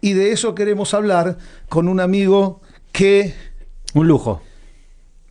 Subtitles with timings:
[0.00, 1.38] y de eso queremos hablar
[1.68, 2.60] con un amigo
[2.92, 3.34] que...
[3.94, 4.42] Un lujo.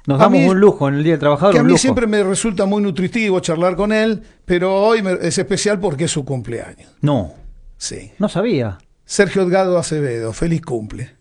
[0.06, 1.54] Nos damos un lujo en el Día del Trabajador.
[1.54, 5.80] Que a mí siempre me resulta muy nutritivo charlar con él, pero hoy es especial
[5.80, 6.92] porque es su cumpleaños.
[7.02, 7.34] No.
[7.78, 8.12] Sí.
[8.18, 8.80] No sabía.
[9.06, 11.12] Sergio Edgardo Acevedo, feliz cumple.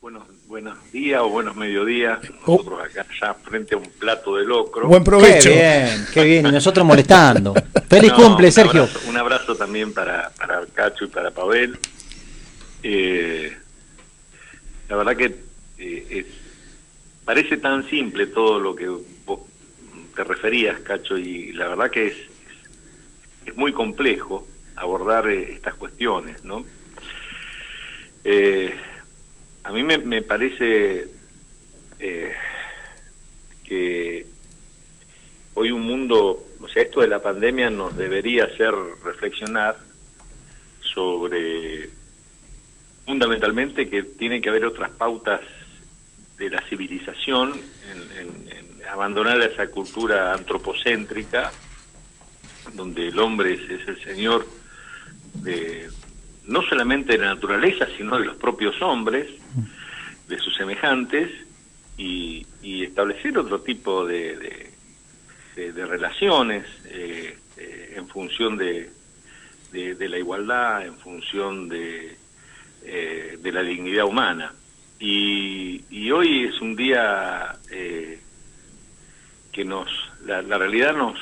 [0.00, 2.18] Buenos, buenos días o buenos mediodías.
[2.44, 2.56] Oh.
[2.56, 4.88] Nosotros acá ya frente a un plato de locro.
[4.88, 5.50] Buen provecho.
[5.50, 6.46] Qué bien, qué bien.
[6.46, 7.54] Y nosotros molestando.
[7.88, 8.88] feliz cumple, Sergio.
[9.08, 11.78] un abrazo también para, para Cacho y para Pavel.
[12.82, 13.56] Eh,
[14.88, 15.34] la verdad que
[15.78, 16.26] eh,
[17.24, 18.88] parece tan simple todo lo que
[19.24, 19.40] vos
[20.14, 22.16] te referías, Cacho, y la verdad que es,
[23.46, 26.64] es muy complejo abordar eh, estas cuestiones, ¿no?
[29.64, 31.08] a mí me, parece
[33.64, 34.26] que
[35.54, 38.72] hoy un mundo, o sea, esto de la pandemia nos debería hacer
[39.04, 39.76] reflexionar
[40.80, 41.71] sobre
[43.06, 45.40] fundamentalmente que tiene que haber otras pautas
[46.38, 47.52] de la civilización,
[47.90, 48.52] en,
[48.90, 51.50] abandonar esa cultura antropocéntrica,
[52.74, 54.46] donde el hombre es, el señor
[55.34, 55.88] de,
[56.44, 59.28] no solamente de la naturaleza, sino de los propios hombres,
[60.28, 61.30] de sus semejantes,
[61.96, 64.70] y, establecer otro tipo de,
[65.56, 68.90] de, relaciones eh, eh, en función de,
[69.72, 72.16] de la igualdad, en función de
[72.84, 74.52] eh, de la dignidad humana.
[74.98, 78.20] Y, hoy es un día eh,
[79.50, 79.88] que nos,
[80.24, 81.18] la, realidad nos,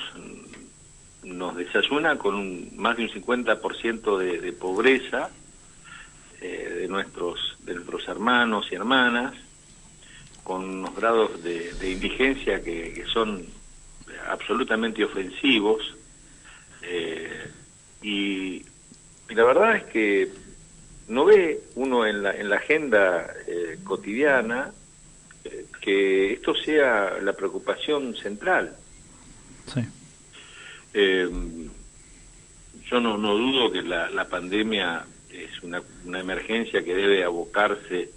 [1.23, 5.31] nos desayuna con un, más de un 50% de, de pobreza
[6.41, 9.35] eh, de, nuestros, de nuestros hermanos y hermanas,
[10.43, 13.45] con unos grados de, indigencia que, son
[14.29, 15.95] absolutamente ofensivos.
[18.03, 18.65] y,
[19.29, 20.50] la verdad es que
[21.11, 24.73] no ve uno en la, en la agenda eh, cotidiana
[25.45, 28.77] eh, que esto sea la preocupación central.
[29.75, 29.81] Sí.
[30.95, 31.69] Em,
[32.89, 38.11] yo no, no dudo que la, la pandemia es una, una, emergencia que debe abocarse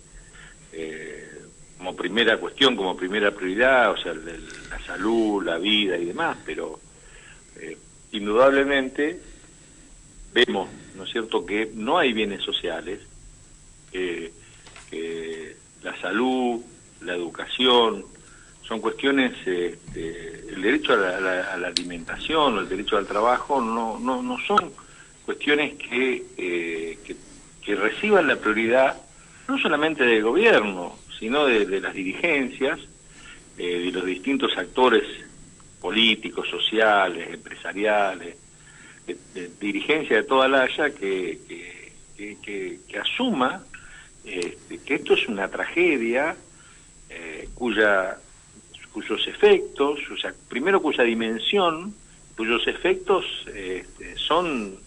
[0.72, 1.30] eh,
[1.78, 6.80] como primera cuestión, como primera prioridad, o sea, la salud, la vida y demás, pero
[8.12, 9.20] indudablemente
[10.34, 13.00] vemos ¿no es cierto?, que no hay bienes sociales,
[13.92, 14.32] que
[15.84, 16.62] la salud,
[17.02, 18.06] la educación,
[18.68, 24.38] son cuestiones, este, el derecho a la, alimentación el derecho al trabajo no, no, no
[24.48, 24.72] son
[25.26, 26.98] cuestiones que, eh,
[27.62, 29.02] que, reciban la prioridad
[29.48, 32.80] no solamente del gobierno, sino de, las dirigencias,
[33.58, 35.04] eh, de los distintos actores
[35.82, 38.38] políticos, sociales, empresariales,
[39.06, 41.40] de, dirigencia de toda la Haya que,
[42.18, 43.64] que, asuma
[44.24, 46.36] este, que esto es una tragedia
[47.10, 48.18] eh, cuya
[48.94, 51.94] cuyos efectos, o sea, primero cuya dimensión,
[52.38, 54.80] cuyos efectos este, son,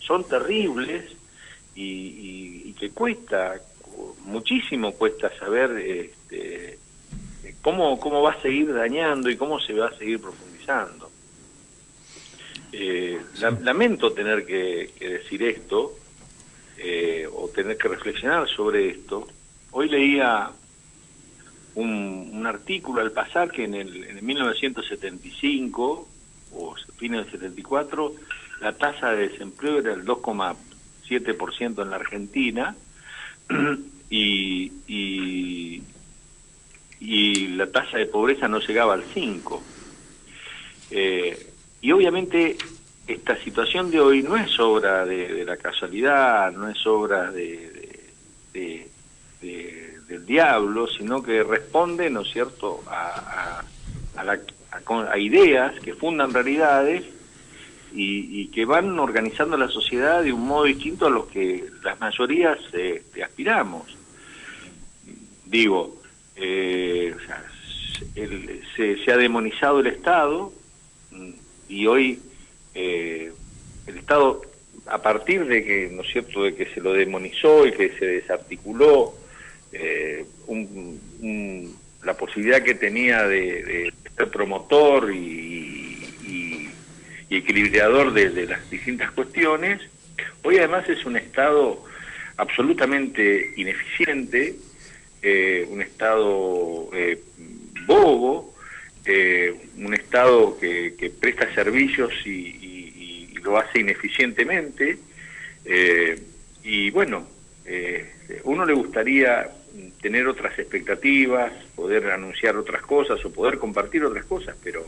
[0.00, 1.16] son terribles
[1.74, 3.60] y, que cuesta,
[4.24, 6.78] muchísimo cuesta saber este,
[7.62, 11.11] cómo, cómo va a seguir dañando y cómo se va a seguir profundizando.
[12.72, 13.20] Eh,
[13.60, 15.94] lamento tener que, decir esto
[16.78, 19.28] eh, o tener que reflexionar sobre esto.
[19.72, 20.50] Hoy leía
[21.74, 26.08] un, artículo al pasar que en el, en 1975
[26.54, 28.14] o fines del 74
[28.60, 32.76] la tasa de desempleo era el 2,7% en la Argentina
[34.10, 35.82] y, y,
[37.00, 39.60] y, la tasa de pobreza no llegaba al 5%.
[40.90, 41.51] Eh,
[41.82, 42.56] y obviamente
[43.06, 48.08] esta situación de hoy no es obra de, la casualidad, no es obra de,
[48.52, 53.62] del diablo, sino que responde, ¿no es cierto?, a,
[54.16, 57.04] a, ideas que fundan realidades
[57.92, 62.58] y, que van organizando la sociedad de un modo distinto a los que las mayorías
[62.72, 63.96] este, aspiramos.
[65.44, 66.00] Digo,
[66.36, 67.14] eh,
[68.76, 70.52] se, se ha demonizado el Estado,
[71.72, 72.20] y hoy
[72.74, 73.32] eh,
[73.86, 74.42] el Estado,
[74.86, 78.04] a partir de que, ¿no es cierto?, de que se lo demonizó y que se
[78.04, 79.14] desarticuló
[79.72, 80.26] eh,
[82.04, 86.68] la posibilidad que tenía de, ser promotor y, y,
[87.30, 89.80] equilibrador de, las distintas cuestiones,
[90.42, 91.82] hoy además es un Estado
[92.36, 94.56] absolutamente ineficiente,
[95.22, 96.90] eh, un Estado
[97.86, 98.51] bobo,
[99.06, 104.98] eh, un Estado que, presta servicios y, lo hace ineficientemente.
[105.64, 106.16] Eh,
[106.62, 107.26] y bueno,
[108.44, 109.50] uno le gustaría
[110.00, 114.86] tener otras expectativas, poder anunciar otras cosas o poder compartir otras cosas, pero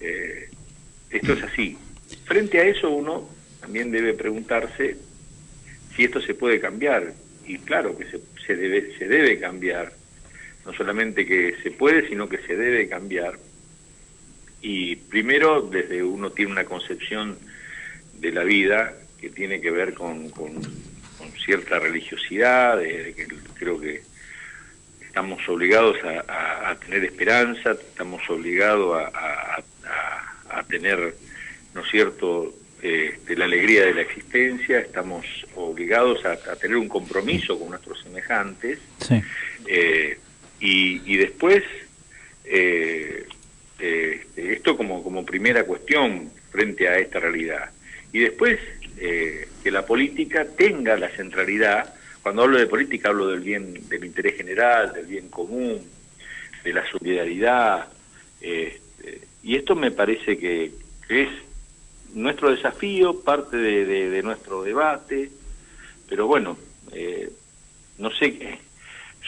[0.00, 1.76] esto es así.
[2.24, 3.28] Frente a eso uno
[3.60, 4.96] también debe preguntarse
[5.94, 7.12] si esto se puede cambiar.
[7.46, 9.92] Y claro que se, se, debe, se debe cambiar.
[10.68, 13.38] No solamente que se puede, sino que se debe cambiar.
[14.60, 17.38] Y primero, desde uno tiene una concepción
[18.20, 20.52] de la vida que tiene que ver con, con,
[21.44, 24.02] cierta religiosidad, de, que creo que
[25.00, 29.64] estamos obligados a, tener esperanza, estamos obligados a,
[30.50, 31.14] a tener,
[31.74, 35.26] ¿no es cierto?, eh, de la alegría de la existencia, estamos
[35.56, 38.78] obligados a, tener un compromiso con nuestros semejantes
[39.66, 40.16] eh,
[40.60, 41.62] y, después
[42.44, 43.26] eh,
[44.36, 47.70] esto como, como primera cuestión frente a esta realidad.
[48.12, 48.58] Y después
[48.98, 54.36] que la política tenga la centralidad cuando hablo de política hablo del bien del interés
[54.36, 55.80] general del bien común
[56.64, 57.86] de la solidaridad
[59.42, 60.72] y esto me parece que
[61.08, 61.28] es
[62.14, 65.30] nuestro desafío, parte de, nuestro debate,
[66.08, 66.58] pero bueno,
[66.92, 67.30] eh,
[67.98, 68.58] no sé,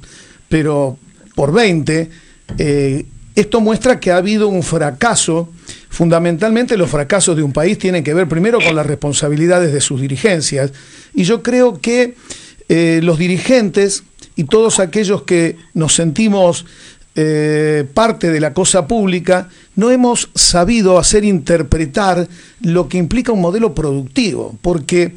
[0.48, 0.96] pero
[1.34, 2.10] por 20,
[2.58, 5.50] eh, esto muestra que ha habido un fracaso
[5.90, 10.00] Fundamentalmente los fracasos de un país tienen que ver primero con las responsabilidades de sus
[10.00, 10.72] dirigencias.
[11.12, 12.14] Y yo creo que
[12.68, 14.04] eh, los dirigentes
[14.36, 16.64] y todos aquellos que nos sentimos
[17.16, 22.28] eh, parte de la cosa pública, no hemos sabido hacer interpretar
[22.62, 25.16] lo que implica un modelo productivo, porque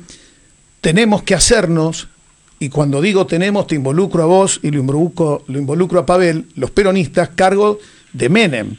[0.81, 2.07] tenemos que hacernos,
[2.59, 6.47] y cuando digo tenemos, te involucro a vos y lo involucro, lo involucro a Pavel,
[6.55, 7.77] los peronistas, cargo
[8.11, 8.75] de Menem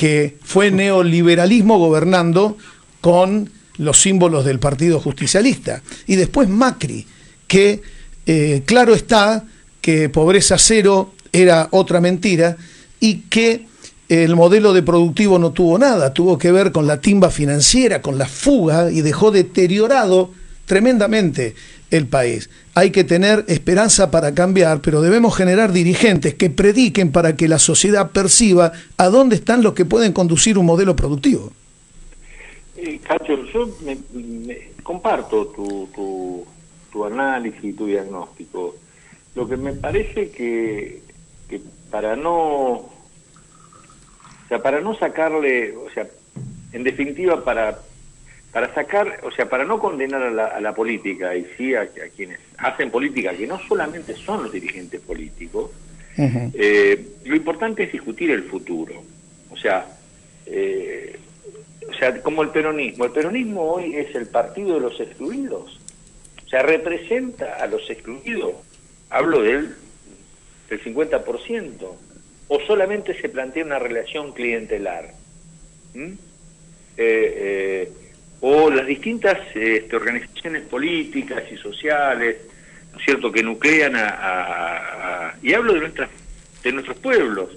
[0.00, 2.56] que fue neoliberalismo gobernando
[3.02, 5.82] con los símbolos del Partido Justicialista.
[6.06, 7.06] Y después Macri,
[7.46, 7.82] que
[8.24, 9.44] eh, claro está
[9.82, 12.56] que pobreza cero era otra mentira
[12.98, 13.66] y que
[14.08, 18.16] el modelo de productivo no tuvo nada, tuvo que ver con la timba financiera, con
[18.16, 20.30] la fuga y dejó deteriorado
[20.70, 21.56] tremendamente
[21.90, 22.48] el país.
[22.76, 27.58] Hay que tener esperanza para cambiar, pero debemos generar dirigentes que prediquen para que la
[27.58, 31.50] sociedad perciba a dónde están los que pueden conducir un modelo productivo.
[32.76, 33.00] Eh,
[33.52, 33.68] yo
[34.84, 36.46] comparto tu, tu,
[36.92, 38.76] tu análisis y tu diagnóstico.
[39.34, 41.02] Lo que me parece que,
[41.48, 42.90] que para no
[44.48, 46.06] sea, para no sacarle, o sea,
[46.72, 47.80] en definitiva, para
[48.52, 52.90] para sacar, o sea, para no condenar a la, política y sí a, quienes hacen
[52.90, 55.70] política, que no solamente son los dirigentes políticos,
[56.18, 59.02] eh, lo importante es discutir el futuro.
[59.50, 59.86] O sea,
[60.46, 61.18] eh,
[61.88, 63.04] o sea, como el peronismo.
[63.04, 65.80] El peronismo hoy es el partido de los excluidos.
[66.44, 68.54] O sea, representa a los excluidos.
[69.08, 69.76] Hablo del,
[70.68, 71.96] del 50%.
[72.48, 75.14] O solamente se plantea una relación clientelar.
[75.94, 76.12] ¿Mm?
[76.96, 77.92] Eh,
[78.40, 82.36] o las distintas este, organizaciones políticas y sociales,
[82.92, 86.10] ¿no es cierto?, que nuclean a, y hablo de nuestras
[86.62, 87.50] de nuestros pueblos,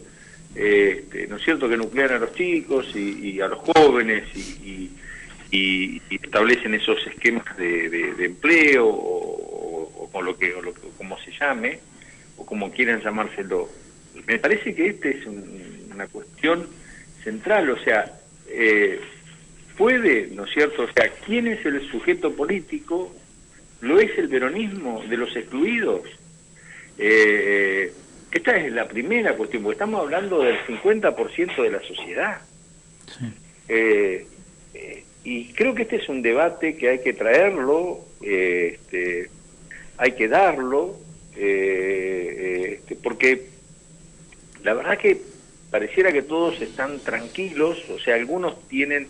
[0.55, 4.91] este, ¿no es cierto?, que nuclean a los chicos y, a los jóvenes y,
[6.09, 11.79] establecen esos esquemas de, empleo o, con lo que, o lo, como se llame,
[12.37, 13.69] o como quieran llamárselo.
[14.25, 15.25] Me parece que esta es
[15.93, 16.67] una cuestión
[17.23, 18.99] central, o sea, eh,
[19.77, 20.83] puede, ¿no es cierto?
[20.83, 23.13] O sea, ¿quién es el sujeto político?
[23.81, 26.01] ¿Lo es el peronismo de los excluidos?
[26.97, 27.91] Eh,
[28.31, 32.41] esta es la primera cuestión, porque estamos hablando del 50% de la sociedad.
[33.67, 34.25] Eh,
[34.73, 39.29] eh, y creo que este es un debate que hay que traerlo, este,
[39.97, 40.97] hay que darlo,
[41.35, 43.47] este, porque
[44.63, 45.21] la verdad que
[45.69, 49.07] pareciera que todos están tranquilos, o sea, algunos tienen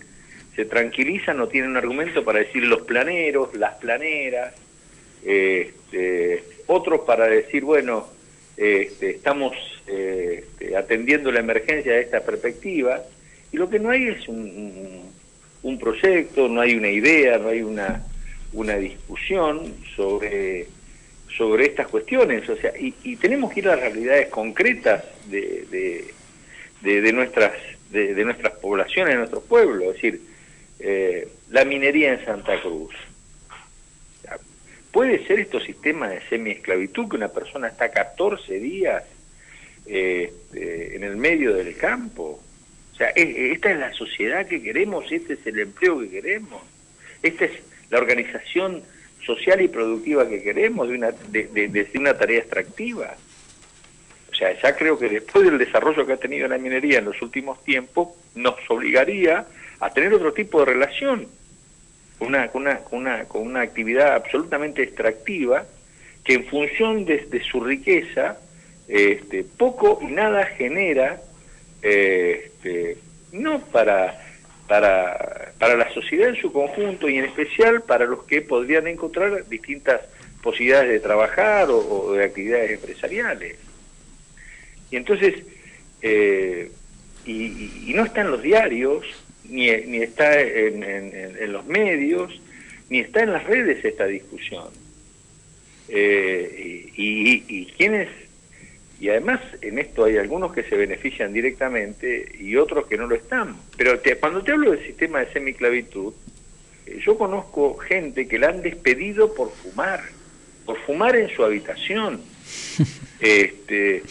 [0.56, 4.54] se tranquilizan, no tienen un argumento para decir los planeros, las planeras,
[5.24, 8.08] este, otros para decir, bueno,
[8.56, 9.56] este, estamos
[9.88, 13.02] este, atendiendo la emergencia de esta perspectiva,
[13.52, 15.12] y lo que no hay es un,
[15.62, 18.04] un, proyecto, no hay una idea, no hay una,
[18.54, 20.68] una discusión sobre,
[21.36, 26.12] sobre estas cuestiones, o sea, y, tenemos que ir a las realidades concretas de,
[26.82, 27.54] de, nuestras,
[27.92, 30.22] de, nuestras poblaciones, de nuestros pueblos, es decir,
[30.86, 32.94] eh, la minería en Santa Cruz.
[34.92, 39.04] ¿Puede ser esto sistema de semi-esclavitud que una persona está 14 días
[39.86, 42.44] este, en el medio del campo?
[42.92, 46.62] O sea, esta es la sociedad que queremos, este es el empleo que queremos,
[47.24, 47.54] esta es
[47.90, 48.84] la organización
[49.26, 53.16] social y productiva que queremos de una, de, una tarea extractiva.
[54.30, 57.22] O sea, ya creo que después del desarrollo que ha tenido la minería en los
[57.22, 59.48] últimos tiempos, nos obligaría
[59.86, 61.28] a tener otro tipo de relación,
[62.20, 65.66] una, una, una, con una actividad absolutamente extractiva
[66.24, 68.38] que en función de, su riqueza,
[68.88, 71.22] este, poco y nada genera
[71.82, 72.98] este,
[73.34, 74.18] no para,
[74.68, 79.48] para, para la sociedad en su conjunto y en especial para los que podrían encontrar
[79.50, 80.02] distintas
[80.42, 83.58] posibilidades de trabajar o, de actividades empresariales.
[84.92, 85.44] Y entonces,
[86.02, 86.72] eh,
[87.26, 89.06] y, no está en los diarios,
[89.50, 92.40] ni, ni está en, en, los medios,
[92.90, 94.70] ni está en las redes esta discusión.
[95.90, 98.08] Eh, y, y, quienes
[99.00, 103.16] y además en esto hay algunos que se benefician directamente y otros que no lo
[103.16, 103.58] están.
[103.76, 106.14] Pero cuando te hablo del sistema de semiclavitud,
[106.86, 110.02] eh, yo conozco gente que la han despedido por fumar,
[110.66, 112.22] por fumar en su habitación.
[113.20, 114.04] este,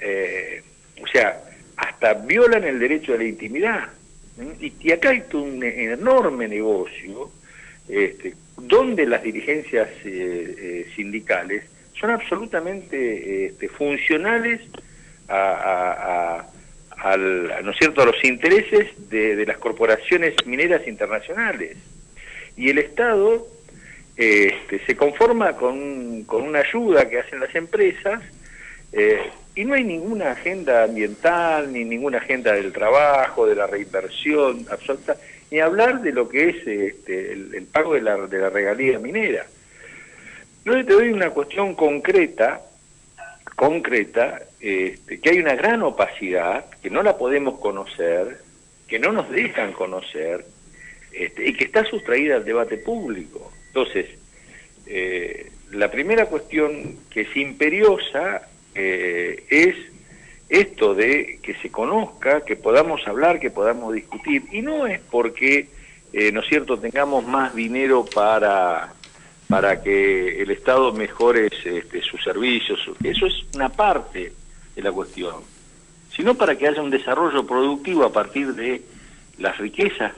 [0.00, 0.62] eh,
[1.00, 1.44] o sea,
[1.76, 3.88] hasta violan el derecho a la intimidad.
[4.60, 7.30] Y, acá hay un enorme negocio
[7.88, 11.64] este, donde las dirigencias eh, sindicales
[11.98, 14.60] son absolutamente este, funcionales
[15.28, 16.46] a,
[17.62, 18.02] ¿no es cierto?
[18.02, 21.76] a los intereses de, las corporaciones mineras internacionales.
[22.56, 23.46] Y el Estado
[24.16, 28.22] este, se conforma con, con, una ayuda que hacen las empresas
[28.92, 34.64] eh, y no hay ninguna agenda ambiental, ni ninguna agenda del trabajo, de la reinversión
[34.70, 35.18] absoluta,
[35.50, 39.44] ni hablar de lo que es este, el, pago de la, de la regalía minera.
[40.64, 42.62] Yo te doy una cuestión concreta,
[43.54, 48.38] concreta, este, que hay una gran opacidad, que no la podemos conocer,
[48.88, 50.42] que no nos dejan conocer,
[51.12, 53.52] este, y que está sustraída al debate público.
[53.66, 54.06] Entonces,
[54.86, 59.76] eh, la primera cuestión que es imperiosa eh, es
[60.48, 65.68] esto de que se conozca, que podamos hablar, que podamos discutir, y no es porque,
[66.12, 68.94] eh, ¿no es cierto?, tengamos más dinero para
[69.50, 74.32] para que el Estado mejore este, sus servicios, eso es una parte
[74.76, 75.34] de la cuestión,
[76.14, 78.80] sino para que haya un desarrollo productivo a partir de
[79.38, 80.12] las riquezas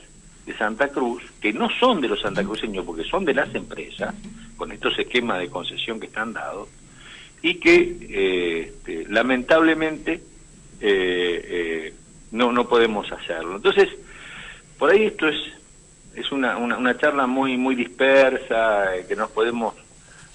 [0.45, 4.15] de Santa Cruz, que no son de los santacruceños, porque son de las empresas,
[4.59, 6.69] con estos esquemas de concesión que están dados,
[7.43, 10.13] y que eh, este, lamentablemente
[10.81, 11.95] eh, eh,
[12.31, 13.57] no, no podemos hacerlo.
[13.57, 13.89] Entonces,
[14.79, 15.37] por ahí esto es
[16.15, 19.75] es una, una, charla muy muy dispersa, que nos podemos,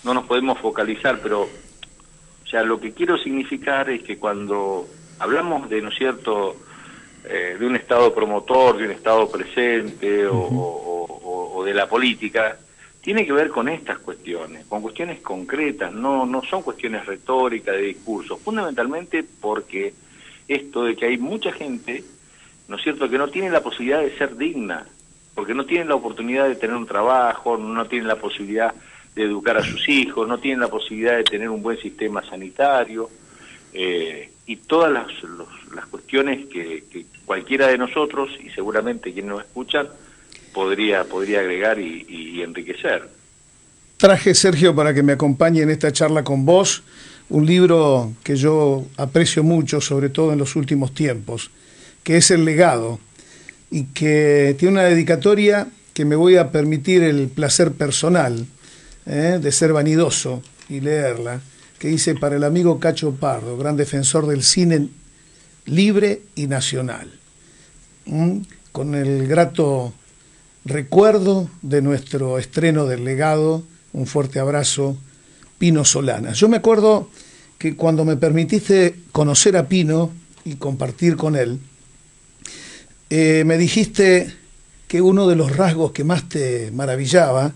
[0.03, 4.87] no nos podemos focalizar, pero o sea, lo que quiero significar es que cuando
[5.19, 6.55] hablamos de, ¿no es cierto?,
[7.25, 12.57] eh, de un Estado promotor, de un Estado presente o, o, de la política,
[13.07, 17.83] tiene que ver con estas cuestiones, con cuestiones concretas, no, no son cuestiones retóricas de
[17.83, 19.93] discursos, fundamentalmente porque
[20.45, 22.03] esto de que hay mucha gente,
[22.67, 24.85] ¿no es cierto?, que no tiene la posibilidad de ser digna,
[25.33, 28.75] porque no tienen la oportunidad de tener un trabajo, no tienen la posibilidad
[29.15, 33.09] de educar a sus hijos, no tienen la posibilidad de tener un buen sistema sanitario,
[33.71, 35.07] eh, y todas las,
[35.73, 36.83] las cuestiones que,
[37.23, 39.87] cualquiera de nosotros, y seguramente quienes nos escuchan,
[40.53, 43.09] podría, podría agregar y, enriquecer.
[43.97, 46.83] Traje, Sergio, para que me acompañe en esta charla con vos,
[47.29, 51.49] un libro que yo aprecio mucho, sobre todo en los últimos tiempos,
[52.03, 52.99] que es El legado,
[53.71, 58.45] y que tiene una dedicatoria que me voy a permitir el placer personal
[59.07, 59.39] ¿eh?
[59.41, 61.41] de ser vanidoso y leerla,
[61.79, 64.89] que dice para el amigo Cacho Pardo, gran defensor del cine
[65.65, 67.11] libre y nacional,
[68.71, 69.93] con el grato
[70.67, 74.97] recuerdo de nuestro estreno del legado, un fuerte abrazo,
[75.57, 76.33] Pino Solana.
[76.33, 77.09] Yo me acuerdo
[77.57, 80.11] que cuando me permitiste conocer a Pino
[80.45, 81.59] y compartir con él,
[83.09, 84.33] eh, me dijiste
[84.87, 87.53] que uno de los rasgos que más te maravillaba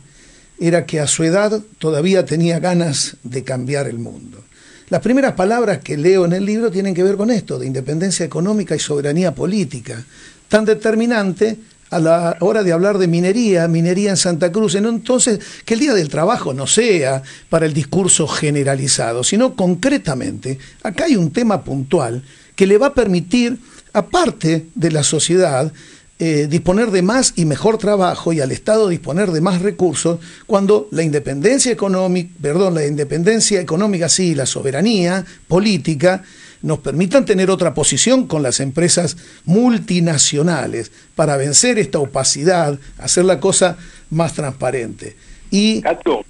[0.60, 4.44] era que a su edad todavía tenía ganas de cambiar el mundo.
[4.90, 8.26] Las primeras palabras que leo en el libro tienen que ver con esto, de independencia
[8.26, 10.04] económica y soberanía política,
[10.50, 11.58] tan determinante
[11.92, 14.76] a la hora de hablar de minería, minería en Santa Cruz.
[14.76, 21.04] Entonces, que el Día del Trabajo no sea para el discurso generalizado, sino concretamente, acá
[21.06, 22.24] hay un tema puntual
[22.56, 23.60] que le va a permitir,
[23.94, 25.72] aparte de la sociedad,
[26.18, 30.88] eh, disponer de más y mejor trabajo y al Estado disponer de más recursos cuando
[30.92, 36.24] la independencia económica, perdón, la independencia económica sí, la soberanía política
[36.62, 43.40] nos permitan tener otra posición con las empresas multinacionales para vencer esta opacidad, hacer la
[43.40, 43.78] cosa
[44.10, 45.16] más transparente.
[45.50, 46.24] Y Cato,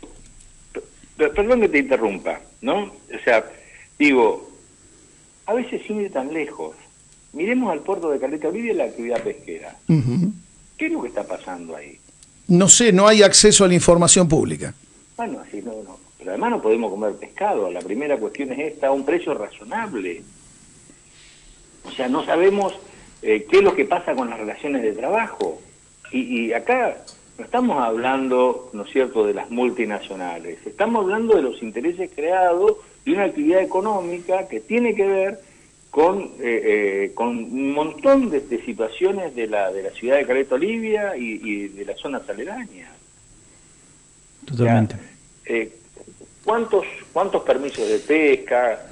[1.18, 2.84] perdón que te interrumpa, ¿no?
[2.84, 3.46] O sea,
[4.00, 4.52] digo,
[5.46, 6.76] a veces sin ir tan lejos,
[7.34, 9.76] Miremos al puerto de Caleta Olivia y la actividad pesquera.
[10.78, 11.98] ¿Qué es lo que está pasando ahí?
[12.48, 14.74] No sé, no hay acceso a la información pública.
[15.16, 15.98] Bueno, así no, no.
[16.32, 17.70] Además no podemos comer pescado.
[17.72, 20.22] La primera cuestión es esta, a un precio razonable.
[21.86, 22.74] O sea, no sabemos
[23.22, 25.62] eh, qué es lo que pasa con las relaciones de trabajo.
[26.12, 26.98] Y, y acá
[27.38, 30.66] no estamos hablando, ¿no es cierto?, de las multinacionales.
[30.66, 35.40] Estamos hablando de los intereses creados de una actividad económica que tiene que ver
[35.92, 40.56] con, eh, eh, con un montón de, situaciones de la, de la ciudad de Caleta
[40.56, 42.92] Olivia y, de la zona aledañas.
[44.46, 44.96] Totalmente.
[45.46, 45.78] Eh,
[46.44, 48.88] ¿cuántos, ¿Cuántos permisos de pesca?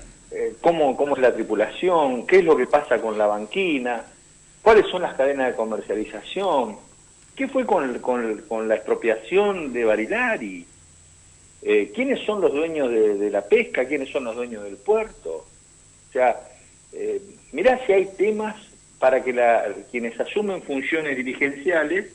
[0.62, 2.28] cómo, ¿Cómo es la tripulación?
[2.28, 4.04] ¿Qué es lo que pasa con la banquina?
[4.62, 6.78] ¿Cuáles son las cadenas de comercialización?
[7.36, 10.66] ¿Qué fue con, con, con la expropiación de Barilari?
[11.62, 13.86] ¿Quiénes son los dueños de, de la pesca?
[13.86, 15.46] ¿Quiénes son los dueños del puerto?
[16.10, 16.40] O sea,
[16.92, 18.56] eh, mirá si hay temas
[18.98, 22.08] para que la, quienes asumen funciones dirigenciales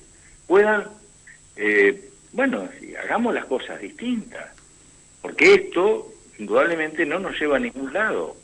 [0.47, 0.89] puedan,
[1.57, 2.69] eh, bueno,
[3.03, 4.51] hagamos las cosas distintas,
[5.25, 8.37] porque esto indudablemente no nos lleva a ningún lado.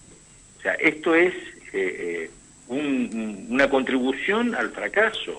[0.56, 1.34] O sea, esto es
[1.74, 2.30] eh,
[2.68, 5.36] una contribución al fracaso.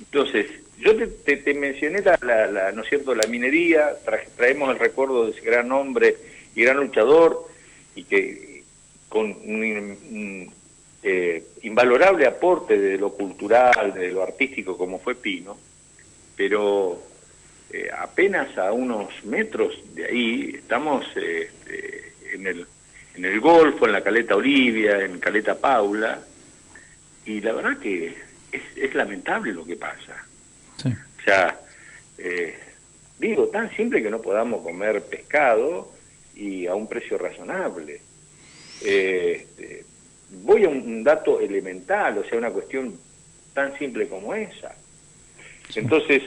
[0.00, 0.46] Entonces,
[0.76, 0.90] yo
[1.24, 3.92] te, mencioné la, ¿no es cierto?, la minería,
[4.36, 6.16] traemos el recuerdo de ese gran hombre
[6.56, 7.46] y gran luchador,
[7.94, 8.64] y que
[9.08, 10.52] con un,
[11.04, 15.56] eh, invalorable aporte de lo cultural, de lo artístico como fue Pino,
[16.36, 17.00] pero
[17.70, 22.66] eh, apenas a unos metros de ahí estamos este, en, el,
[23.14, 26.20] en el Golfo, en la Caleta Olivia, en Caleta Paula,
[27.26, 28.16] y la verdad que
[28.52, 30.24] es, es lamentable lo que pasa.
[30.84, 31.60] O sea,
[32.16, 32.56] eh,
[33.18, 35.92] digo, tan simple que no podamos comer pescado
[36.34, 38.00] y a un precio razonable.
[38.82, 39.84] Eh,
[40.42, 42.98] voy a un dato elemental, o sea, una cuestión
[43.52, 44.74] tan simple como esa.
[45.74, 46.22] Entonces,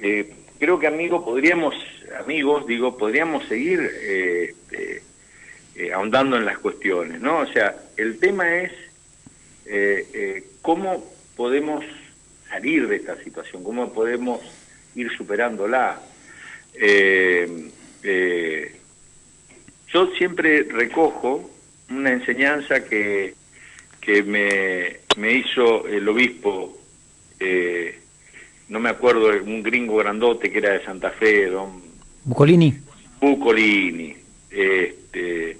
[0.00, 1.74] eh, creo que amigos podríamos,
[2.18, 7.40] amigos, digo, podríamos seguir eh, este, ahondando en las cuestiones, ¿no?
[7.40, 8.72] O sea, el tema es
[10.62, 11.04] cómo
[11.36, 11.84] podemos
[12.48, 14.40] salir de esta situación, cómo podemos
[14.94, 16.00] ir superándola.
[16.74, 18.72] Eh,
[19.92, 21.50] yo siempre recojo
[21.90, 23.34] una enseñanza que,
[24.00, 26.78] que me, me hizo el obispo,
[27.40, 27.98] eh,
[28.68, 31.80] no me acuerdo, un gringo grandote que era de Santa Fe, don...
[32.24, 32.74] Bucolini.
[33.20, 34.16] Bucolini.
[34.50, 35.56] Este,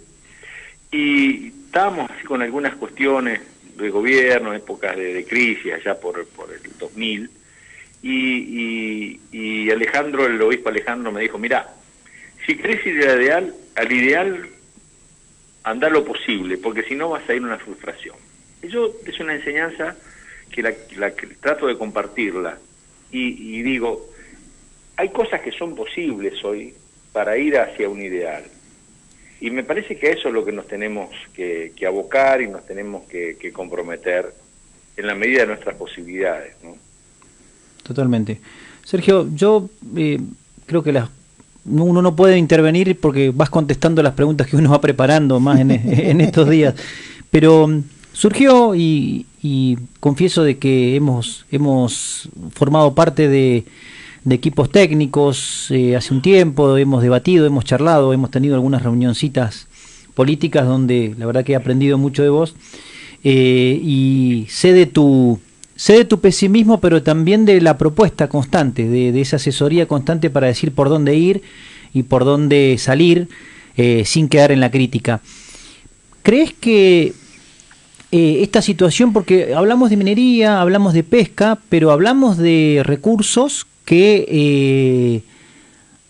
[0.91, 3.41] y estábamos así con algunas cuestiones
[3.77, 7.31] de gobierno, épocas de, crisis, allá por, por el 2000,
[8.03, 11.75] y, y, Alejandro, el obispo Alejandro me dijo, mira,
[12.47, 14.49] si crees ir al ideal, al ideal
[15.65, 18.17] andar lo posible, porque si no vas a ir a una frustración.
[18.63, 19.97] Eso es una enseñanza
[20.51, 20.73] que, la,
[21.41, 22.59] trato de compartirla
[23.11, 24.09] y, digo,
[24.97, 26.75] hay cosas que son posibles hoy
[27.13, 28.45] para ir hacia un ideal.
[29.41, 33.05] Y me parece que eso es lo que nos tenemos que, abocar y nos tenemos
[33.07, 34.33] que, comprometer
[34.97, 36.57] en la medida de nuestras posibilidades.
[36.63, 36.77] ¿no?
[37.83, 38.41] Totalmente.
[38.85, 40.19] Sergio, yo eh,
[40.67, 41.09] creo que las
[41.69, 45.71] uno no puede intervenir porque vas contestando las preguntas que uno va preparando más en,
[46.21, 46.75] estos días.
[47.31, 47.83] Pero
[48.17, 49.27] surgió y,
[50.01, 53.65] confieso de que hemos, hemos formado parte de,
[54.29, 59.69] equipos técnicos eh, hace un tiempo, hemos debatido, hemos charlado, hemos tenido algunas reunioncitas
[60.15, 62.57] políticas donde la verdad que he aprendido mucho de vos
[63.23, 65.39] eh, y sé de tu
[65.77, 70.49] sé de tu pesimismo, pero también de la propuesta constante, de, esa asesoría constante para
[70.49, 71.43] decir por dónde ir
[71.93, 73.29] y por dónde salir
[73.77, 75.21] eh, sin quedar en la crítica.
[76.23, 77.13] ¿Crees que
[78.17, 84.27] eh, esta situación, porque hablamos de minería, hablamos de pesca, pero hablamos de recursos que
[84.27, 85.23] eh,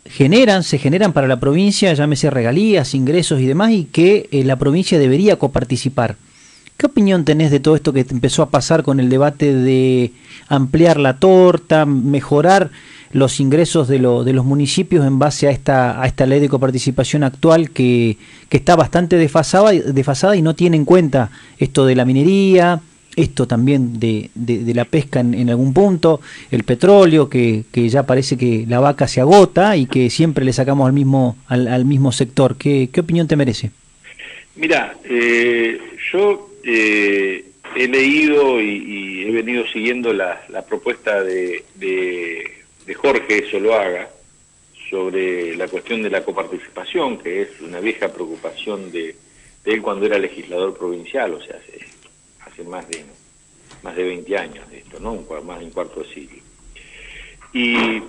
[0.09, 5.01] generan, se generan para la provincia, llámese regalías, ingresos y demás, y que la provincia
[5.01, 6.15] debería coparticipar.
[6.77, 10.13] ¿Qué opinión tenés de todo esto que empezó a pasar con el debate de
[10.49, 12.71] ampliar la torta, mejorar
[13.13, 17.23] los ingresos de, de los municipios en base a esta, a esta ley de coparticipación
[17.23, 18.19] actual que,
[18.51, 22.81] está bastante desfasada, y no tiene en cuenta esto de la minería,
[23.15, 24.31] esto también de,
[24.75, 29.21] la pesca en, algún punto, el petróleo, que, que, ya parece que la vaca se
[29.21, 32.57] agota y que siempre le sacamos al mismo, al, mismo sector.
[32.57, 33.71] ¿Qué, ¿Qué, opinión te merece?
[34.57, 35.79] Mira, eh,
[36.13, 37.45] yo eh,
[37.77, 44.09] he leído y, he venido siguiendo la, propuesta de, de, Jorge Soloaga
[44.91, 49.15] sobre la cuestión de la coparticipación, que es una vieja preocupación de,
[49.65, 51.85] él cuando era legislador provincial, o sea, hace,
[52.41, 53.05] hace, más de
[53.83, 55.23] más de 20 años de esto, ¿no?
[55.43, 56.43] Más de un cuarto de siglo.
[57.53, 58.03] Y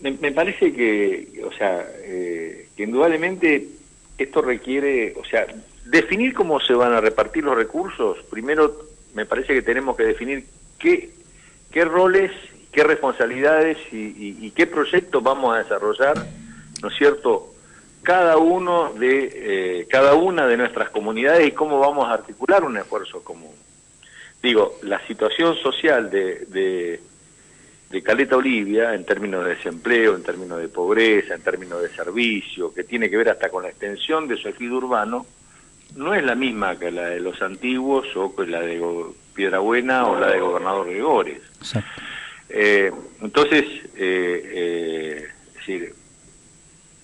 [0.00, 3.66] me, parece que, o sea, eh, que indudablemente
[4.18, 5.46] esto requiere, o sea,
[5.84, 8.74] definir cómo se van a repartir los recursos, primero
[9.14, 10.46] me parece que tenemos que definir
[10.78, 11.10] qué,
[11.70, 12.30] qué roles,
[12.70, 16.16] qué responsabilidades y, qué proyectos vamos a desarrollar,
[16.80, 17.48] ¿no es cierto?,
[18.02, 19.30] cada uno de
[19.80, 23.54] eh, cada una de nuestras comunidades y cómo vamos a articular un esfuerzo común.
[24.42, 27.00] Digo, la situación social de, de,
[27.90, 32.74] de Caleta Olivia, en términos de desempleo, en términos de pobreza, en términos de servicio,
[32.74, 35.24] que tiene que ver hasta con la extensión de su ejido urbano,
[35.94, 38.80] no es la misma que la de los antiguos o que la de
[39.34, 41.40] Piedrabuena o la de Gobernador Gregores.
[42.48, 43.64] Eh, entonces,
[43.96, 45.28] eh,
[45.66, 45.94] eh,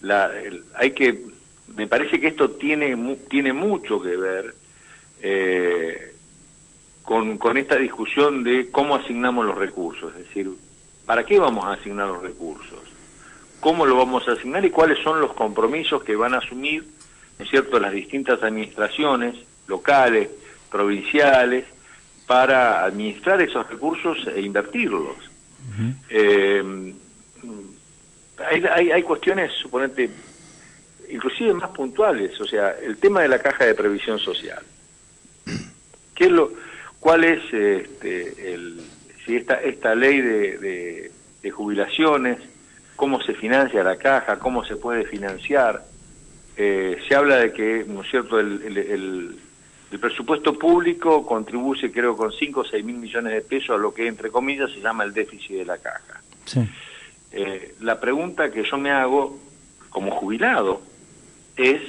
[0.02, 0.30] la,
[0.74, 1.22] hay que,
[1.74, 4.54] me parece que esto tiene, tiene mucho que ver
[7.02, 10.50] con, con esta discusión de cómo asignamos los recursos, es decir,
[11.06, 12.78] ¿para qué vamos a asignar los recursos?
[13.60, 16.86] ¿Cómo lo vamos a asignar y cuáles son los compromisos que van a asumir
[17.38, 20.28] ¿no es cierto?, las distintas administraciones locales,
[20.70, 21.64] provinciales,
[22.26, 25.16] para administrar esos recursos e invertirlos.
[26.10, 26.92] Eh,
[28.50, 30.10] hay, hay, cuestiones, suponete,
[31.10, 34.62] inclusive más puntuales, o sea, el tema de la caja de previsión social.
[36.14, 36.52] ¿Qué es lo,
[37.00, 38.80] ¿Cuál es este, el,
[39.24, 41.10] si esta, esta ley de,
[41.42, 42.38] de jubilaciones,
[42.96, 45.84] cómo se financia la caja, cómo se puede financiar?
[46.60, 49.38] Eh, se habla de que, ¿no es cierto?, el, el,
[50.00, 54.08] presupuesto público contribuye, creo, con 5 o 6 mil millones de pesos a lo que,
[54.08, 56.20] entre comillas, se llama el déficit de la caja.
[57.30, 59.38] Eh, la pregunta que yo me hago,
[59.88, 60.82] como jubilado,
[61.56, 61.80] es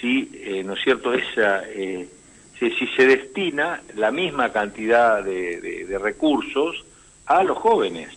[0.00, 5.98] si, eh, ¿no es cierto?, esa, si, si, se destina la misma cantidad de, de,
[5.98, 6.84] recursos
[7.26, 8.16] a los jóvenes.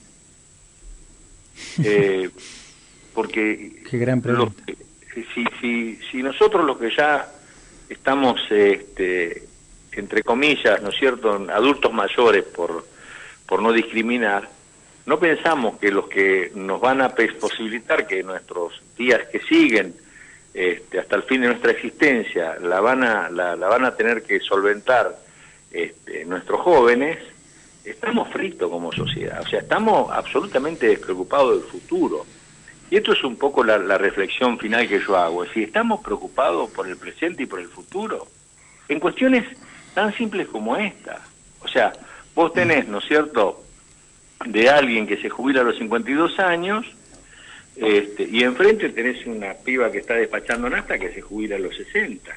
[3.16, 4.64] porque Qué gran pregunta
[5.14, 7.28] si, si, si nosotros los que ya
[7.90, 9.44] estamos, este,
[9.92, 12.86] entre comillas, ¿no es cierto?, adultos mayores por,
[13.46, 14.48] por no discriminar,
[15.06, 19.96] no pensamos que los que nos van a posibilitar que nuestros días que siguen
[20.54, 24.40] este, hasta el fin de nuestra existencia la van a, la, van a tener que
[24.40, 25.18] solventar
[25.72, 27.18] este, nuestros jóvenes,
[27.84, 32.26] estamos fritos como sociedad, o sea, estamos absolutamente despreocupados del futuro.
[32.90, 35.46] Y esto es un poco la, reflexión final que yo hago.
[35.46, 38.28] Si estamos preocupados por el presente y por el futuro,
[38.88, 39.46] en cuestiones
[39.94, 41.22] tan simples como esta.
[41.62, 41.94] O sea,
[42.34, 43.64] vos tenés, ¿no es cierto?,
[44.46, 46.86] de alguien que se jubila a los 52 años
[47.76, 51.76] este, y enfrente tenés una piba que está despachando nasta que se jubila a los
[51.76, 52.32] 60.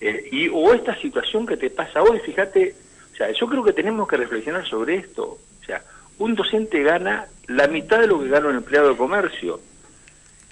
[0.00, 2.74] Eh, y, o esta situación que te pasa hoy, fíjate,
[3.12, 5.24] o sea, yo creo que tenemos que reflexionar sobre esto.
[5.24, 5.82] O sea,
[6.18, 9.60] un docente gana la mitad de lo que gana un empleado de comercio.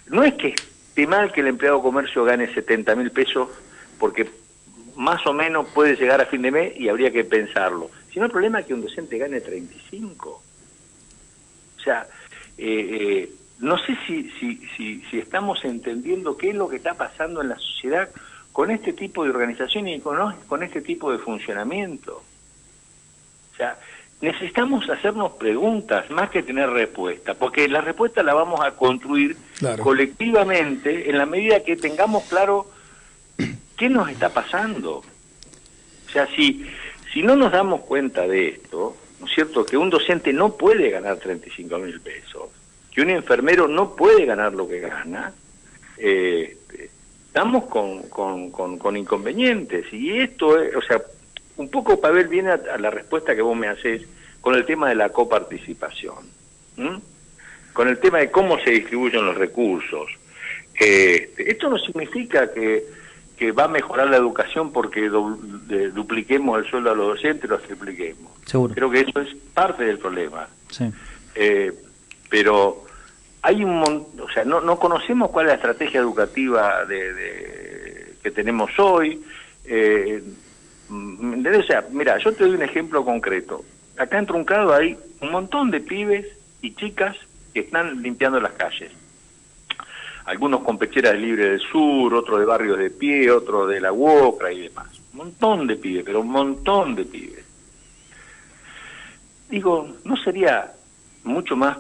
[0.09, 3.49] No es que esté mal que el empleado de comercio gane 70 mil pesos,
[3.99, 4.29] porque
[4.97, 7.91] más o menos puede llegar a fin de mes y habría que pensarlo.
[8.13, 10.31] Sino el problema es que un docente gane 35.
[10.31, 12.07] O sea,
[12.57, 16.95] eh, eh, no sé si, si, si, si estamos entendiendo qué es lo que está
[16.95, 18.09] pasando en la sociedad
[18.53, 22.23] con este tipo de organización y con, con este tipo de funcionamiento.
[23.53, 23.79] O sea,
[24.25, 29.37] necesitamos hacernos preguntas más que tener respuesta, porque la respuesta la vamos a construir
[29.83, 32.67] colectivamente en la medida que tengamos claro
[33.77, 35.03] qué nos está pasando.
[36.07, 36.67] O sea, si,
[37.13, 39.65] si no nos damos cuenta de esto, ¿no es cierto?
[39.65, 42.49] Que un docente no puede ganar 35 mil pesos,
[42.93, 45.33] que un enfermero no puede ganar lo que gana,
[45.99, 46.57] eh,
[47.27, 49.93] estamos con, con, con, inconvenientes.
[49.93, 51.03] Y esto, es, o sea,
[51.57, 54.03] un poco Pavel viene a, a, la respuesta que vos me haces
[54.45, 56.17] con el tema de la coparticipación,
[57.73, 60.11] con el tema de cómo se distribuyen los recursos.
[60.79, 62.85] Eh, esto no significa que,
[63.39, 68.33] que va a mejorar la educación porque dupliquemos el sueldo a los docentes, lo tripliquemos.
[68.45, 68.75] Seguro.
[68.75, 70.47] Creo que eso es parte del problema.
[70.69, 70.93] Sí.
[71.37, 71.73] Eh,
[72.29, 72.85] pero
[73.41, 78.79] hay un o sea, no, no conocemos cuál es la estrategia educativa de, que tenemos
[78.79, 79.23] hoy.
[79.65, 80.23] Eh,
[80.91, 83.65] o sea, mira, yo te doy un ejemplo concreto.
[83.97, 86.27] Acá en Truncado hay un montón de pibes
[86.61, 87.17] y chicas
[87.53, 88.91] que están limpiando las calles
[90.25, 94.53] algunos con pecheras libre del sur, otros de barrios de pie, otros de la UOCRA
[94.53, 94.87] y demás.
[95.13, 97.45] Un montón de pibes, pero un montón de pibes.
[99.51, 100.73] Digo, ¿no sería
[101.25, 101.79] mucho más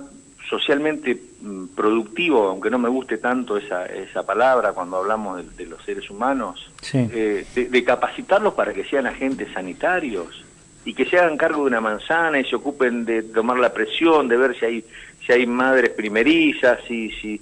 [0.48, 5.83] socialmente mm, productivo, aunque no me guste tanto esa, esa palabra cuando hablamos de, los
[5.83, 10.44] seres humanos, eh, de, capacitarlos para que sean agentes sanitarios
[10.84, 14.28] y que se hagan cargo de una manzana y se ocupen de tomar la presión,
[14.28, 14.84] de ver si hay,
[15.24, 17.40] si hay madres primerizas, si, si,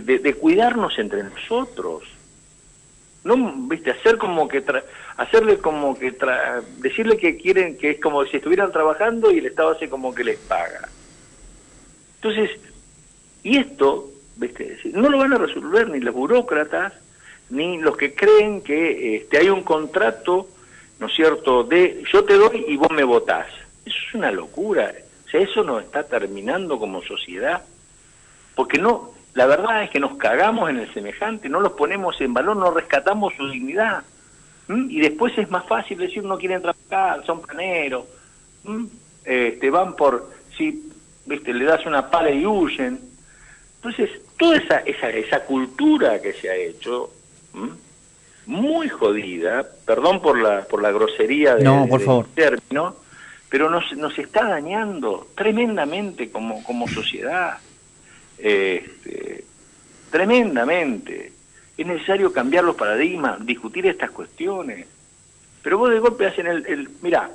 [0.00, 2.04] de, cuidarnos entre nosotros.
[3.24, 3.36] No,
[3.68, 4.64] viste, hacer como que
[5.16, 6.14] hacerle como que
[6.78, 10.24] decirle que quieren que es como si estuvieran trabajando y el Estado hace como que
[10.24, 10.88] les paga.
[12.16, 12.50] Entonces,
[13.42, 16.94] y esto, viste, no lo van a resolver ni los burócratas
[17.50, 20.48] ni los que creen que este hay un contrato,
[20.98, 23.46] ¿no es cierto?, de yo te doy y vos me votás.
[23.84, 24.92] Eso es una locura.
[25.26, 27.62] O sea, eso nos está terminando como sociedad.
[28.54, 32.34] Porque no, la verdad es que nos cagamos en el semejante, no los ponemos en
[32.34, 34.02] valor, no rescatamos su dignidad.
[34.68, 38.04] Y después es más fácil decir no quieren trabajar, son paneros,
[39.24, 40.90] este, van por, si
[41.24, 43.00] viste, le das una pala y huyen.
[43.76, 47.10] Entonces, toda esa, esa, esa cultura que se ha hecho,
[48.48, 52.26] muy jodida, perdón por la, por la grosería de, no, por favor.
[52.34, 52.96] término,
[53.48, 57.58] pero nos, nos está dañando tremendamente como, como sociedad
[58.38, 59.44] este,
[60.10, 61.32] tremendamente.
[61.76, 64.86] Es necesario cambiar los paradigmas, discutir estas cuestiones.
[65.62, 66.66] Pero vos de golpe hacen el...
[66.66, 67.30] el mirá,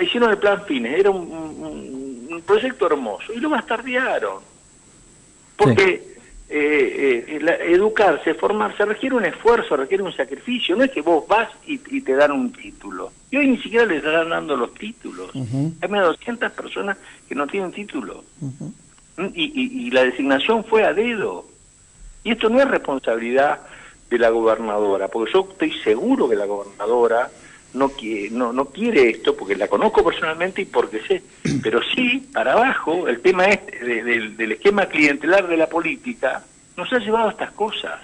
[0.00, 4.42] hicieron el plan Fines, era un, proyecto hermoso, y lo bastardearon.
[5.56, 6.17] Porque
[6.50, 10.76] eh, eh, educarse, formarse, requiere un esfuerzo, requiere un sacrificio.
[10.76, 13.12] No es que vos vas y, te dan un título.
[13.30, 15.30] Y hoy ni siquiera les están dando los títulos.
[15.34, 16.96] Hay más de 200 personas
[17.28, 18.24] que no tienen título
[19.34, 21.46] y, la designación fue a dedo.
[22.24, 23.60] Y esto no es responsabilidad
[24.10, 27.30] de la gobernadora, porque yo estoy seguro que la gobernadora
[27.74, 31.22] no quiere, no, no quiere esto, porque la conozco personalmente y porque sé,
[31.62, 36.44] pero sí, para abajo, el tema este del esquema clientelar de la política
[36.76, 38.00] nos ha llevado a estas cosas.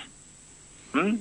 [0.93, 1.15] ¿Mm?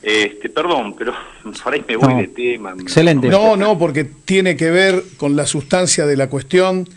[0.00, 1.12] Este, perdón, pero
[1.64, 2.74] por ahí me voy de tema.
[2.78, 3.28] Excelente.
[3.28, 6.88] No, no, porque tiene que ver con la sustancia de la cuestión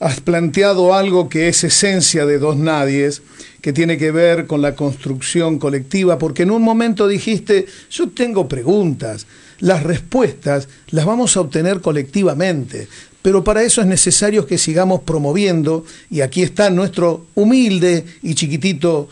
[0.00, 3.22] has planteado algo que es esencia de Dos Nadies,
[3.60, 8.46] que tiene que ver con la construcción colectiva, porque en un momento dijiste, yo tengo
[8.48, 9.26] preguntas,
[9.60, 12.88] las respuestas las vamos a obtener colectivamente,
[13.22, 19.08] pero para eso es necesario que sigamos promoviendo, y aquí está nuestro humilde y chiquitito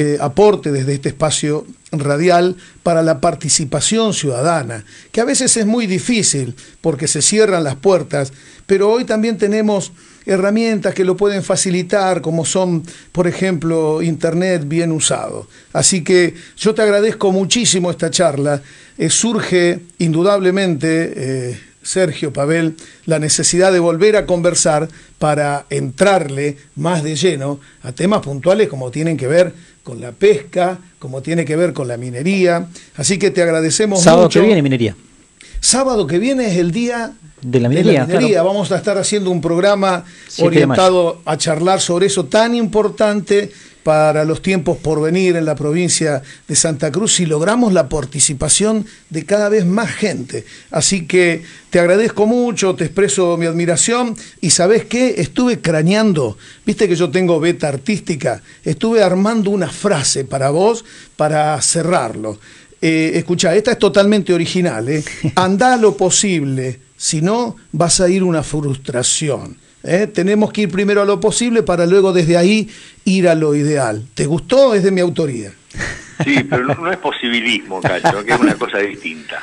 [0.00, 5.88] eh, aporte desde este espacio radial para la participación ciudadana, que a veces es muy
[5.88, 8.32] difícil porque se cierran las puertas,
[8.64, 9.90] pero hoy también tenemos
[10.24, 15.48] herramientas que lo pueden facilitar, como son, por ejemplo, Internet bien usado.
[15.72, 18.62] Así que yo te agradezco muchísimo esta charla.
[18.98, 27.02] Eh, surge indudablemente, eh, Sergio Pavel, la necesidad de volver a conversar para entrarle más
[27.02, 29.54] de lleno a temas puntuales como tienen que ver
[29.88, 32.66] con la pesca, como tiene que ver con la minería.
[32.96, 34.38] Así que te agradecemos Sábado mucho.
[34.38, 34.94] que viene minería.
[35.60, 38.42] Sábado que viene es el día de la minería.
[38.42, 40.04] Vamos a estar haciendo un programa
[40.40, 43.50] orientado a charlar sobre eso tan importante
[43.88, 48.84] para los tiempos por venir en la provincia de Santa Cruz si logramos la participación
[49.08, 50.44] de cada vez más gente.
[50.70, 56.86] Así que te agradezco mucho, te expreso mi admiración y sabes qué, estuve craneando, viste
[56.86, 60.84] que yo tengo beta artística, estuve armando una frase para vos
[61.16, 62.38] para cerrarlo.
[62.82, 65.02] Eh, escucha, esta es totalmente original, ¿eh?
[65.34, 69.56] Anda lo posible si no vas a ir una frustración.
[69.82, 70.06] ¿Eh?
[70.06, 72.68] Tenemos que ir primero a lo posible para luego desde ahí
[73.04, 74.06] ir a lo ideal.
[74.14, 74.74] ¿Te gustó?
[74.74, 75.52] Es de mi autoría.
[76.24, 79.42] Sí, pero no, es posibilismo, Cacho, que es una cosa distinta.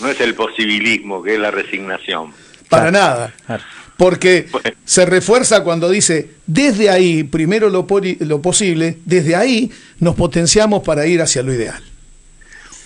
[0.00, 2.32] No es el posibilismo, que es la resignación.
[2.68, 3.32] Para nada.
[3.96, 4.46] Porque
[4.84, 7.86] se refuerza cuando dice, desde ahí, primero lo,
[8.20, 9.70] lo posible, desde ahí
[10.00, 11.82] nos potenciamos para ir hacia lo ideal.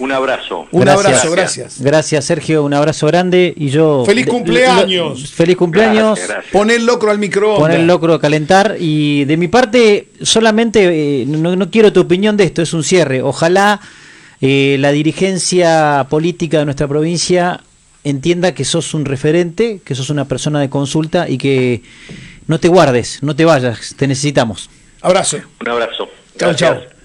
[0.01, 0.67] Un abrazo.
[0.73, 1.79] Un abrazo, gracias.
[1.79, 4.03] Gracias, Sergio, un abrazo grande y yo...
[4.07, 5.31] ¡Feliz cumpleaños!
[5.31, 6.19] ¡Feliz cumpleaños!
[6.51, 7.59] Pon el locro al micrófono.
[7.59, 12.39] Pon el locro a calentar y de mi parte solamente, eh, no, quiero tu opinión
[12.39, 13.21] de esto, es un cierre.
[13.21, 13.79] Ojalá
[14.41, 17.61] eh, la dirigencia política de nuestra provincia
[18.03, 21.83] entienda que sos un referente, que sos una persona de consulta y que
[22.47, 24.71] no te guardes, no te vayas, te necesitamos.
[25.03, 25.41] Abrazo.
[25.61, 26.09] Un abrazo.
[26.39, 27.00] Chao, chao.